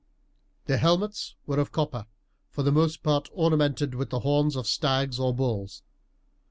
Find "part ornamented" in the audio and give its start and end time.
3.03-3.93